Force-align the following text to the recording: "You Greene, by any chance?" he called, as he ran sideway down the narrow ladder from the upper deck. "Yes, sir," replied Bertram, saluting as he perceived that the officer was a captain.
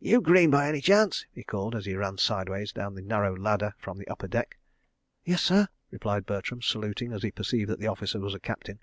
"You 0.00 0.22
Greene, 0.22 0.48
by 0.50 0.66
any 0.66 0.80
chance?" 0.80 1.26
he 1.34 1.44
called, 1.44 1.74
as 1.76 1.84
he 1.84 1.94
ran 1.94 2.16
sideway 2.16 2.64
down 2.74 2.94
the 2.94 3.02
narrow 3.02 3.36
ladder 3.36 3.74
from 3.76 3.98
the 3.98 4.08
upper 4.08 4.26
deck. 4.26 4.56
"Yes, 5.26 5.42
sir," 5.42 5.68
replied 5.90 6.24
Bertram, 6.24 6.62
saluting 6.62 7.12
as 7.12 7.22
he 7.22 7.30
perceived 7.30 7.68
that 7.68 7.80
the 7.80 7.88
officer 7.88 8.18
was 8.18 8.32
a 8.34 8.40
captain. 8.40 8.78